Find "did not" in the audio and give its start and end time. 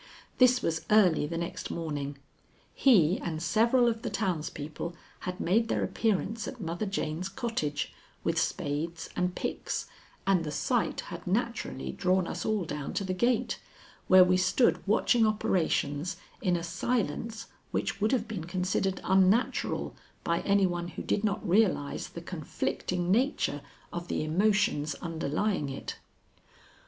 21.03-21.47